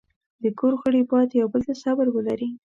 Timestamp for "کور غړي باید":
0.59-1.29